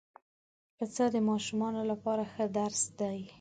پسه 0.77 1.05
د 1.13 1.15
ماشومانو 1.29 1.81
لپاره 1.91 2.23
ښه 2.31 2.45
درس 2.57 2.81
دی. 2.99 3.19